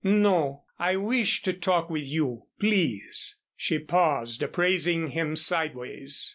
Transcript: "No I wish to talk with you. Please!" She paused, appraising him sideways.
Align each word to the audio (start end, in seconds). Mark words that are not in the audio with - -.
"No 0.03 0.63
I 0.79 0.95
wish 0.95 1.43
to 1.43 1.53
talk 1.53 1.91
with 1.91 2.05
you. 2.05 2.47
Please!" 2.59 3.35
She 3.55 3.77
paused, 3.77 4.41
appraising 4.41 5.11
him 5.11 5.35
sideways. 5.35 6.27